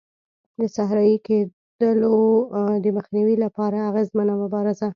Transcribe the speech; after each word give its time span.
د 0.59 0.61
صحرایې 0.75 1.17
کېدلو 1.27 2.17
د 2.83 2.85
مخنیوي 2.97 3.35
لپاره 3.45 3.77
اغېزمنه 3.89 4.33
مبارزه. 4.43 4.87